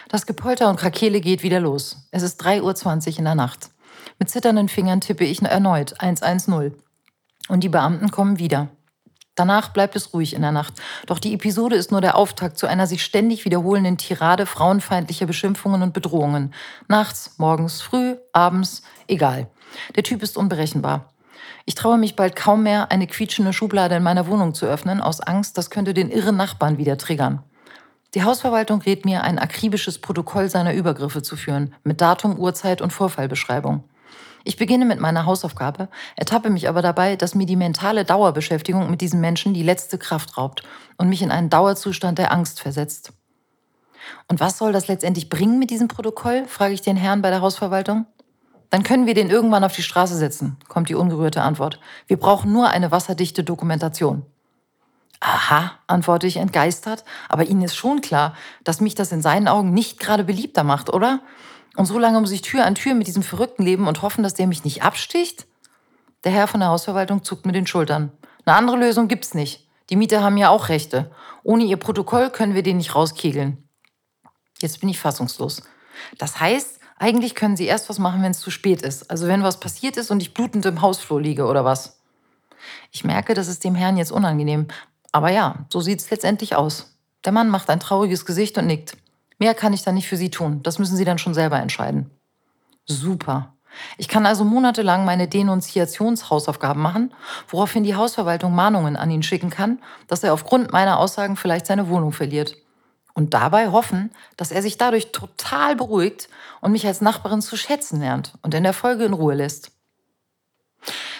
Das 0.09 0.25
Gepolter 0.25 0.69
und 0.69 0.77
Krakele 0.77 1.21
geht 1.21 1.43
wieder 1.43 1.59
los. 1.59 2.07
Es 2.11 2.23
ist 2.23 2.43
3.20 2.43 3.13
Uhr 3.13 3.17
in 3.19 3.25
der 3.25 3.35
Nacht. 3.35 3.71
Mit 4.19 4.29
zitternden 4.29 4.69
Fingern 4.69 5.01
tippe 5.01 5.23
ich 5.23 5.41
erneut 5.41 5.99
110. 5.99 6.73
Und 7.49 7.63
die 7.63 7.69
Beamten 7.69 8.11
kommen 8.11 8.39
wieder. 8.39 8.69
Danach 9.35 9.69
bleibt 9.69 9.95
es 9.95 10.13
ruhig 10.13 10.33
in 10.33 10.41
der 10.41 10.51
Nacht. 10.51 10.73
Doch 11.05 11.19
die 11.19 11.35
Episode 11.35 11.75
ist 11.75 11.91
nur 11.91 12.01
der 12.01 12.17
Auftakt 12.17 12.57
zu 12.57 12.65
einer 12.65 12.87
sich 12.87 13.03
ständig 13.03 13.45
wiederholenden 13.45 13.97
Tirade 13.97 14.47
frauenfeindlicher 14.47 15.27
Beschimpfungen 15.27 15.83
und 15.83 15.93
Bedrohungen. 15.93 16.53
Nachts, 16.87 17.35
morgens, 17.37 17.81
früh, 17.81 18.15
abends, 18.33 18.81
egal. 19.07 19.47
Der 19.95 20.03
Typ 20.03 20.23
ist 20.23 20.37
unberechenbar. 20.37 21.13
Ich 21.65 21.75
traue 21.75 21.97
mich 21.97 22.15
bald 22.15 22.35
kaum 22.35 22.63
mehr, 22.63 22.91
eine 22.91 23.07
quietschende 23.07 23.53
Schublade 23.53 23.95
in 23.95 24.03
meiner 24.03 24.27
Wohnung 24.27 24.53
zu 24.53 24.65
öffnen, 24.65 25.01
aus 25.01 25.21
Angst, 25.21 25.57
das 25.57 25.69
könnte 25.69 25.93
den 25.93 26.09
irren 26.09 26.37
Nachbarn 26.37 26.77
wieder 26.77 26.97
triggern. 26.97 27.43
Die 28.13 28.23
Hausverwaltung 28.23 28.81
rät 28.81 29.05
mir, 29.05 29.23
ein 29.23 29.37
akribisches 29.37 29.99
Protokoll 29.99 30.49
seiner 30.49 30.73
Übergriffe 30.73 31.21
zu 31.21 31.35
führen, 31.35 31.75
mit 31.83 31.99
Datum, 31.99 32.39
Uhrzeit 32.39 32.81
und 32.81 32.93
Vorfallbeschreibung. 32.93 33.83
Ich 34.45 34.55
beginne 34.55 34.85
mit 34.85 35.01
meiner 35.01 35.25
Hausaufgabe, 35.25 35.89
ertappe 36.15 36.49
mich 36.49 36.69
aber 36.69 36.81
dabei, 36.81 37.17
dass 37.17 37.35
mir 37.35 37.45
die 37.45 37.57
mentale 37.57 38.05
Dauerbeschäftigung 38.05 38.89
mit 38.89 39.01
diesem 39.01 39.19
Menschen 39.19 39.53
die 39.53 39.61
letzte 39.61 39.97
Kraft 39.97 40.37
raubt 40.37 40.63
und 40.97 41.09
mich 41.09 41.21
in 41.21 41.31
einen 41.31 41.49
Dauerzustand 41.49 42.17
der 42.17 42.31
Angst 42.31 42.61
versetzt. 42.61 43.11
Und 44.29 44.39
was 44.39 44.57
soll 44.57 44.71
das 44.71 44.87
letztendlich 44.87 45.27
bringen 45.27 45.59
mit 45.59 45.69
diesem 45.69 45.89
Protokoll? 45.89 46.45
frage 46.47 46.73
ich 46.73 46.81
den 46.81 46.95
Herrn 46.95 47.21
bei 47.21 47.29
der 47.29 47.41
Hausverwaltung. 47.41 48.05
Dann 48.69 48.83
können 48.83 49.05
wir 49.05 49.13
den 49.13 49.29
irgendwann 49.29 49.63
auf 49.63 49.75
die 49.75 49.83
Straße 49.83 50.15
setzen, 50.15 50.57
kommt 50.67 50.89
die 50.89 50.95
ungerührte 50.95 51.41
Antwort. 51.41 51.79
Wir 52.07 52.17
brauchen 52.17 52.51
nur 52.51 52.69
eine 52.69 52.91
wasserdichte 52.91 53.43
Dokumentation. 53.43 54.25
Aha, 55.19 55.71
antworte 55.87 56.27
ich 56.27 56.37
entgeistert, 56.37 57.03
aber 57.27 57.45
Ihnen 57.45 57.63
ist 57.63 57.75
schon 57.75 58.01
klar, 58.01 58.35
dass 58.63 58.81
mich 58.81 58.93
das 58.93 59.11
in 59.11 59.21
seinen 59.21 59.47
Augen 59.47 59.73
nicht 59.73 59.99
gerade 59.99 60.23
beliebter 60.23 60.63
macht, 60.63 60.93
oder? 60.93 61.21
Und 61.75 61.85
so 61.85 61.97
lange 61.97 62.19
muss 62.19 62.31
ich 62.31 62.41
Tür 62.41 62.65
an 62.65 62.75
Tür 62.75 62.93
mit 62.93 63.07
diesem 63.07 63.23
Verrückten 63.23 63.63
leben 63.63 63.87
und 63.87 64.01
hoffen, 64.01 64.23
dass 64.23 64.33
der 64.33 64.47
mich 64.47 64.63
nicht 64.63 64.83
absticht? 64.83 65.47
Der 66.23 66.31
Herr 66.31 66.47
von 66.47 66.59
der 66.59 66.69
Hausverwaltung 66.69 67.23
zuckt 67.23 67.45
mit 67.45 67.55
den 67.55 67.67
Schultern. 67.67 68.11
Eine 68.45 68.55
andere 68.55 68.77
Lösung 68.77 69.07
gibt's 69.07 69.33
nicht. 69.33 69.67
Die 69.89 69.95
Mieter 69.95 70.23
haben 70.23 70.37
ja 70.37 70.49
auch 70.49 70.69
Rechte. 70.69 71.11
Ohne 71.43 71.63
ihr 71.63 71.77
Protokoll 71.77 72.29
können 72.29 72.55
wir 72.55 72.63
den 72.63 72.77
nicht 72.77 72.95
rauskegeln. 72.95 73.69
Jetzt 74.59 74.79
bin 74.79 74.89
ich 74.89 74.99
fassungslos. 74.99 75.63
Das 76.17 76.39
heißt, 76.39 76.79
eigentlich 76.99 77.35
können 77.35 77.55
sie 77.55 77.65
erst 77.65 77.89
was 77.89 77.99
machen, 77.99 78.23
wenn 78.23 78.31
es 78.31 78.39
zu 78.39 78.49
spät 78.49 78.81
ist. 78.81 79.09
Also 79.11 79.27
wenn 79.27 79.43
was 79.43 79.59
passiert 79.59 79.97
ist 79.97 80.09
und 80.09 80.21
ich 80.21 80.33
blutend 80.33 80.65
im 80.65 80.81
Hausflur 80.81 81.21
liege 81.21 81.45
oder 81.45 81.63
was. 81.63 81.99
Ich 82.91 83.03
merke, 83.03 83.33
das 83.33 83.47
ist 83.47 83.63
dem 83.63 83.75
Herrn 83.75 83.97
jetzt 83.97 84.11
unangenehm. 84.11 84.67
Aber 85.11 85.29
ja, 85.29 85.65
so 85.69 85.79
sieht 85.79 85.99
es 85.99 86.09
letztendlich 86.09 86.55
aus. 86.55 86.97
Der 87.23 87.31
Mann 87.31 87.49
macht 87.49 87.69
ein 87.69 87.79
trauriges 87.79 88.25
Gesicht 88.25 88.57
und 88.57 88.67
nickt. 88.67 88.97
Mehr 89.37 89.53
kann 89.53 89.73
ich 89.73 89.83
da 89.83 89.91
nicht 89.91 90.07
für 90.07 90.17
Sie 90.17 90.31
tun. 90.31 90.63
Das 90.63 90.79
müssen 90.79 90.97
Sie 90.97 91.05
dann 91.05 91.19
schon 91.19 91.35
selber 91.35 91.59
entscheiden. 91.59 92.09
Super. 92.85 93.53
Ich 93.97 94.07
kann 94.07 94.25
also 94.25 94.43
monatelang 94.43 95.05
meine 95.05 95.27
Denunziationshausaufgaben 95.27 96.81
machen, 96.81 97.13
woraufhin 97.47 97.83
die 97.83 97.95
Hausverwaltung 97.95 98.55
Mahnungen 98.55 98.95
an 98.95 99.11
ihn 99.11 99.21
schicken 99.21 99.51
kann, 99.51 99.79
dass 100.07 100.23
er 100.23 100.33
aufgrund 100.33 100.71
meiner 100.71 100.97
Aussagen 100.97 101.35
vielleicht 101.35 101.67
seine 101.67 101.89
Wohnung 101.89 102.11
verliert 102.11 102.57
und 103.17 103.33
dabei 103.33 103.71
hoffen, 103.71 104.11
dass 104.37 104.51
er 104.51 104.61
sich 104.61 104.77
dadurch 104.77 105.11
total 105.11 105.75
beruhigt 105.75 106.29
und 106.61 106.71
mich 106.71 106.85
als 106.85 107.01
Nachbarin 107.01 107.41
zu 107.41 107.57
schätzen 107.57 107.99
lernt 107.99 108.33
und 108.43 108.53
in 108.53 108.61
der 108.61 108.73
Folge 108.73 109.05
in 109.05 109.13
Ruhe 109.13 109.33
lässt. 109.33 109.71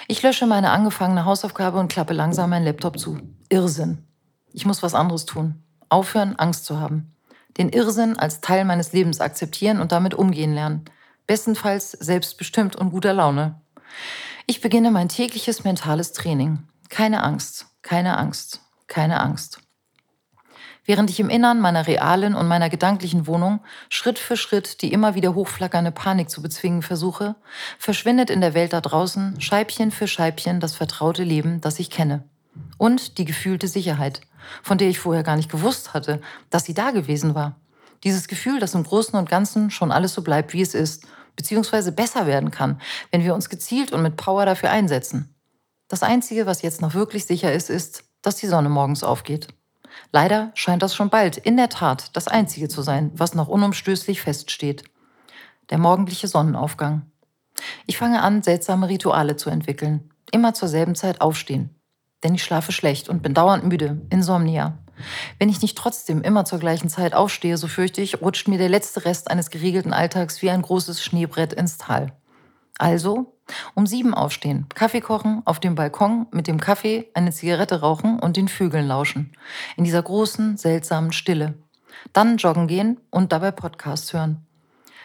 Ich 0.07 0.21
lösche 0.21 0.45
meine 0.45 0.69
angefangene 0.69 1.25
Hausaufgabe 1.25 1.79
und 1.79 1.91
klappe 1.91 2.13
langsam 2.13 2.51
meinen 2.51 2.65
Laptop 2.65 2.99
zu. 2.99 3.17
Irrsinn. 3.49 4.05
Ich 4.53 4.63
muss 4.63 4.83
was 4.83 4.93
anderes 4.93 5.25
tun. 5.25 5.63
Aufhören, 5.89 6.35
Angst 6.35 6.65
zu 6.65 6.79
haben. 6.79 7.15
Den 7.57 7.69
Irrsinn 7.69 8.15
als 8.15 8.41
Teil 8.41 8.63
meines 8.63 8.93
Lebens 8.93 9.19
akzeptieren 9.19 9.81
und 9.81 9.91
damit 9.91 10.13
umgehen 10.13 10.53
lernen. 10.53 10.85
Bestenfalls 11.25 11.93
selbstbestimmt 11.93 12.75
und 12.75 12.91
guter 12.91 13.13
Laune. 13.13 13.59
Ich 14.45 14.61
beginne 14.61 14.91
mein 14.91 15.09
tägliches 15.09 15.63
mentales 15.63 16.13
Training. 16.13 16.59
Keine 16.89 17.23
Angst, 17.23 17.65
keine 17.81 18.19
Angst, 18.19 18.61
keine 18.85 19.19
Angst 19.19 19.61
während 20.87 21.11
ich 21.11 21.19
im 21.19 21.29
Innern 21.29 21.59
meiner 21.59 21.85
realen 21.85 22.33
und 22.33 22.47
meiner 22.47 22.69
gedanklichen 22.69 23.27
Wohnung 23.27 23.59
Schritt 23.89 24.17
für 24.17 24.37
Schritt 24.37 24.81
die 24.81 24.91
immer 24.91 25.13
wieder 25.13 25.35
hochflackernde 25.35 25.91
Panik 25.91 26.31
zu 26.31 26.41
bezwingen 26.41 26.81
versuche, 26.81 27.35
verschwindet 27.77 28.31
in 28.31 28.41
der 28.41 28.55
Welt 28.55 28.73
da 28.73 28.81
draußen 28.81 29.39
Scheibchen 29.39 29.91
für 29.91 30.07
Scheibchen 30.07 30.59
das 30.59 30.75
vertraute 30.75 31.23
Leben, 31.23 31.61
das 31.61 31.77
ich 31.77 31.91
kenne. 31.91 32.23
Und 32.77 33.19
die 33.19 33.25
gefühlte 33.25 33.67
Sicherheit, 33.67 34.21
von 34.63 34.79
der 34.79 34.89
ich 34.89 34.97
vorher 34.97 35.23
gar 35.23 35.35
nicht 35.35 35.51
gewusst 35.51 35.93
hatte, 35.93 36.21
dass 36.49 36.63
sie 36.63 36.73
da 36.73 36.91
gewesen 36.91 37.35
war. 37.35 37.59
Dieses 38.03 38.27
Gefühl, 38.27 38.59
dass 38.59 38.73
im 38.73 38.83
Großen 38.83 39.19
und 39.19 39.29
Ganzen 39.29 39.69
schon 39.69 39.91
alles 39.91 40.13
so 40.13 40.21
bleibt, 40.21 40.53
wie 40.53 40.61
es 40.61 40.73
ist, 40.73 41.05
beziehungsweise 41.35 41.91
besser 41.91 42.25
werden 42.25 42.49
kann, 42.49 42.81
wenn 43.11 43.23
wir 43.23 43.35
uns 43.35 43.49
gezielt 43.49 43.91
und 43.91 44.01
mit 44.01 44.15
Power 44.15 44.45
dafür 44.45 44.71
einsetzen. 44.71 45.35
Das 45.87 46.01
Einzige, 46.01 46.45
was 46.45 46.61
jetzt 46.61 46.81
noch 46.81 46.93
wirklich 46.93 47.25
sicher 47.25 47.53
ist, 47.53 47.69
ist, 47.69 48.03
dass 48.21 48.37
die 48.37 48.47
Sonne 48.47 48.69
morgens 48.69 49.03
aufgeht. 49.03 49.47
Leider 50.11 50.51
scheint 50.53 50.83
das 50.83 50.95
schon 50.95 51.09
bald 51.09 51.37
in 51.37 51.57
der 51.57 51.69
Tat 51.69 52.15
das 52.15 52.27
Einzige 52.27 52.69
zu 52.69 52.81
sein, 52.81 53.11
was 53.13 53.35
noch 53.35 53.47
unumstößlich 53.47 54.21
feststeht. 54.21 54.83
Der 55.69 55.77
morgendliche 55.77 56.27
Sonnenaufgang. 56.27 57.11
Ich 57.85 57.97
fange 57.97 58.21
an, 58.21 58.43
seltsame 58.43 58.87
Rituale 58.87 59.35
zu 59.35 59.49
entwickeln. 59.49 60.11
Immer 60.31 60.53
zur 60.53 60.67
selben 60.67 60.95
Zeit 60.95 61.21
aufstehen. 61.21 61.75
Denn 62.23 62.35
ich 62.35 62.43
schlafe 62.43 62.71
schlecht 62.71 63.09
und 63.09 63.21
bin 63.21 63.33
dauernd 63.33 63.63
müde, 63.63 64.01
Insomnia. 64.09 64.77
Wenn 65.39 65.49
ich 65.49 65.61
nicht 65.61 65.77
trotzdem 65.77 66.21
immer 66.21 66.45
zur 66.45 66.59
gleichen 66.59 66.89
Zeit 66.89 67.13
aufstehe, 67.13 67.57
so 67.57 67.67
fürchte 67.67 68.01
ich, 68.01 68.21
rutscht 68.21 68.47
mir 68.47 68.57
der 68.57 68.69
letzte 68.69 69.05
Rest 69.05 69.29
eines 69.29 69.49
geregelten 69.49 69.93
Alltags 69.93 70.41
wie 70.41 70.49
ein 70.49 70.61
großes 70.61 71.03
Schneebrett 71.03 71.53
ins 71.53 71.77
Tal. 71.77 72.13
Also 72.77 73.33
um 73.75 73.87
sieben 73.87 74.13
aufstehen, 74.13 74.67
Kaffee 74.73 75.01
kochen, 75.01 75.41
auf 75.45 75.59
dem 75.59 75.75
Balkon 75.75 76.27
mit 76.31 76.47
dem 76.47 76.59
Kaffee 76.59 77.09
eine 77.13 77.31
Zigarette 77.31 77.79
rauchen 77.81 78.19
und 78.19 78.37
den 78.37 78.47
Vögeln 78.47 78.87
lauschen. 78.87 79.31
In 79.77 79.83
dieser 79.83 80.03
großen, 80.03 80.57
seltsamen 80.57 81.11
Stille. 81.11 81.55
Dann 82.13 82.37
joggen 82.37 82.67
gehen 82.67 82.99
und 83.09 83.31
dabei 83.31 83.51
Podcasts 83.51 84.13
hören. 84.13 84.45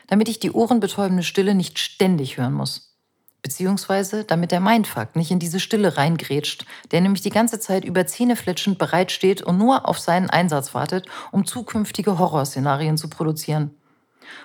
Damit 0.09 0.29
ich 0.29 0.41
die 0.41 0.51
ohrenbetäubende 0.51 1.23
Stille 1.23 1.55
nicht 1.55 1.79
ständig 1.79 2.37
hören 2.37 2.53
muss. 2.53 2.93
Beziehungsweise 3.41 4.25
damit 4.25 4.53
der 4.53 4.61
Mindfuck 4.61 5.17
nicht 5.17 5.31
in 5.31 5.41
diese 5.41 5.59
Stille 5.59 5.97
reingrätscht, 5.97 6.65
der 6.93 7.01
nämlich 7.01 7.23
die 7.23 7.31
ganze 7.31 7.59
Zeit 7.59 7.85
über 7.85 8.07
Zähne 8.07 8.37
fletschend 8.37 8.79
bereitsteht 8.79 9.43
und 9.43 9.59
nur 9.59 9.89
auf 9.89 9.99
seinen 9.99 10.31
Einsatz 10.31 10.75
wartet, 10.75 11.07
um 11.33 11.45
zukünftige 11.45 12.19
Horrorszenarien 12.19 12.97
zu 12.97 13.09
produzieren. 13.09 13.73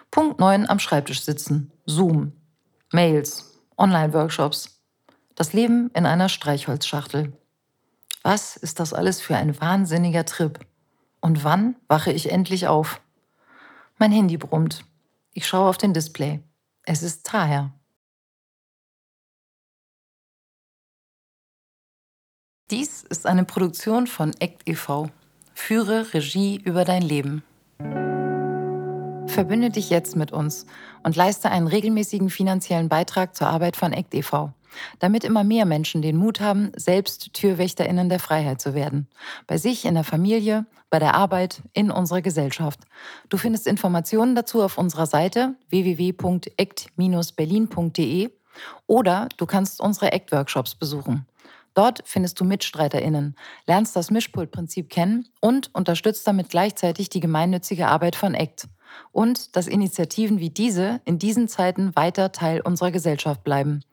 Punkt 0.09 0.39
9 0.39 0.67
am 0.67 0.79
Schreibtisch 0.79 1.21
sitzen. 1.21 1.71
Zoom. 1.85 2.33
Mails, 2.93 3.59
Online-Workshops. 3.77 4.81
Das 5.35 5.51
Leben 5.51 5.91
in 5.93 6.05
einer 6.05 6.29
Streichholzschachtel. 6.29 7.33
Was 8.23 8.55
ist 8.55 8.79
das 8.79 8.93
alles 8.93 9.19
für 9.19 9.35
ein 9.35 9.59
wahnsinniger 9.59 10.25
Trip? 10.25 10.59
Und 11.19 11.43
wann 11.43 11.75
wache 11.87 12.13
ich 12.13 12.31
endlich 12.31 12.67
auf? 12.67 13.01
Mein 13.97 14.13
Handy 14.13 14.37
brummt. 14.37 14.85
Ich 15.33 15.47
schaue 15.47 15.67
auf 15.67 15.77
den 15.77 15.93
Display. 15.93 16.41
Es 16.83 17.03
ist 17.03 17.25
Taher. 17.25 17.73
Dies 22.71 23.03
ist 23.03 23.25
eine 23.25 23.43
Produktion 23.43 24.07
von 24.07 24.31
ACT 24.41 24.61
e.V. 24.65 25.09
Führe 25.53 26.13
Regie 26.13 26.57
über 26.63 26.85
dein 26.85 27.01
Leben. 27.01 27.43
Verbünde 29.27 29.69
dich 29.69 29.89
jetzt 29.89 30.15
mit 30.15 30.31
uns 30.31 30.65
und 31.03 31.15
leiste 31.15 31.51
einen 31.51 31.67
regelmäßigen 31.67 32.29
finanziellen 32.29 32.89
Beitrag 32.89 33.35
zur 33.35 33.47
Arbeit 33.47 33.75
von 33.75 33.93
ACT 33.93 34.15
e.V., 34.15 34.53
damit 34.99 35.23
immer 35.23 35.43
mehr 35.43 35.65
Menschen 35.65 36.01
den 36.01 36.17
Mut 36.17 36.39
haben, 36.39 36.71
selbst 36.75 37.33
TürwächterInnen 37.33 38.09
der 38.09 38.19
Freiheit 38.19 38.61
zu 38.61 38.73
werden. 38.73 39.07
Bei 39.45 39.57
sich, 39.57 39.85
in 39.85 39.93
der 39.93 40.03
Familie, 40.03 40.65
bei 40.89 40.99
der 40.99 41.15
Arbeit, 41.15 41.61
in 41.73 41.91
unserer 41.91 42.21
Gesellschaft. 42.21 42.79
Du 43.29 43.37
findest 43.37 43.67
Informationen 43.67 44.35
dazu 44.35 44.61
auf 44.61 44.77
unserer 44.77 45.05
Seite 45.05 45.55
www.act-berlin.de 45.69 48.31
oder 48.87 49.29
du 49.37 49.45
kannst 49.45 49.81
unsere 49.81 50.13
ACT-Workshops 50.13 50.75
besuchen. 50.75 51.25
Dort 51.73 52.01
findest 52.05 52.39
du 52.39 52.45
MitstreiterInnen, 52.45 53.35
lernst 53.67 53.95
das 53.95 54.09
Mischpultprinzip 54.09 54.89
kennen 54.89 55.27
und 55.41 55.69
unterstützt 55.75 56.25
damit 56.25 56.49
gleichzeitig 56.49 57.09
die 57.09 57.19
gemeinnützige 57.19 57.87
Arbeit 57.87 58.15
von 58.15 58.33
ACT. 58.33 58.67
Und 59.11 59.55
dass 59.55 59.67
Initiativen 59.67 60.39
wie 60.39 60.49
diese 60.49 61.01
in 61.05 61.19
diesen 61.19 61.47
Zeiten 61.47 61.95
weiter 61.95 62.31
Teil 62.31 62.61
unserer 62.61 62.89
Gesellschaft 62.91 63.43
bleiben. 63.43 63.83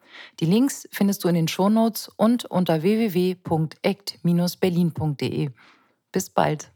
Die 0.40 0.46
Links 0.46 0.88
findest 0.92 1.24
du 1.24 1.28
in 1.28 1.34
den 1.34 1.48
Shownotes 1.48 2.08
und 2.16 2.44
unter 2.44 2.82
www.act-berlin.de. 2.82 5.50
Bis 6.12 6.30
bald. 6.30 6.73